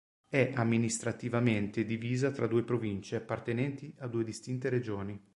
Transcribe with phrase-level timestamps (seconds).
[0.27, 5.23] È amministrativamente divisa tra due province appartenenti a due distinte regioni.